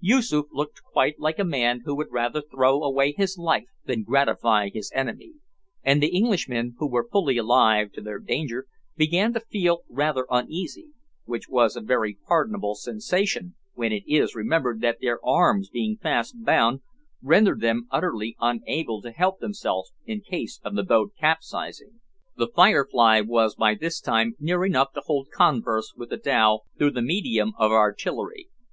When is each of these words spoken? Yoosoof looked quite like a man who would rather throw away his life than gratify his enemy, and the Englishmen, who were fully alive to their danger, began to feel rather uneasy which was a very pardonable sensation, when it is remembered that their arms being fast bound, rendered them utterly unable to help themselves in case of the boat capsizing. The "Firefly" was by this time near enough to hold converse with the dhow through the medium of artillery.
Yoosoof 0.00 0.46
looked 0.50 0.82
quite 0.82 1.16
like 1.20 1.38
a 1.38 1.44
man 1.44 1.82
who 1.84 1.94
would 1.94 2.10
rather 2.10 2.42
throw 2.42 2.82
away 2.82 3.12
his 3.16 3.38
life 3.38 3.68
than 3.84 4.02
gratify 4.02 4.68
his 4.68 4.90
enemy, 4.92 5.34
and 5.84 6.02
the 6.02 6.12
Englishmen, 6.16 6.74
who 6.80 6.88
were 6.90 7.06
fully 7.08 7.38
alive 7.38 7.92
to 7.92 8.00
their 8.00 8.18
danger, 8.18 8.66
began 8.96 9.32
to 9.32 9.38
feel 9.38 9.84
rather 9.88 10.26
uneasy 10.28 10.90
which 11.24 11.48
was 11.48 11.76
a 11.76 11.80
very 11.80 12.18
pardonable 12.26 12.74
sensation, 12.74 13.54
when 13.74 13.92
it 13.92 14.02
is 14.08 14.34
remembered 14.34 14.80
that 14.80 14.98
their 15.00 15.24
arms 15.24 15.70
being 15.70 15.96
fast 15.96 16.34
bound, 16.44 16.80
rendered 17.22 17.60
them 17.60 17.86
utterly 17.92 18.34
unable 18.40 19.00
to 19.00 19.12
help 19.12 19.38
themselves 19.38 19.92
in 20.04 20.20
case 20.20 20.58
of 20.64 20.74
the 20.74 20.82
boat 20.82 21.12
capsizing. 21.16 22.00
The 22.36 22.48
"Firefly" 22.48 23.20
was 23.20 23.54
by 23.54 23.76
this 23.76 24.00
time 24.00 24.34
near 24.40 24.64
enough 24.64 24.92
to 24.94 25.02
hold 25.04 25.28
converse 25.30 25.94
with 25.96 26.10
the 26.10 26.16
dhow 26.16 26.62
through 26.76 26.90
the 26.90 27.02
medium 27.02 27.52
of 27.56 27.70
artillery. 27.70 28.48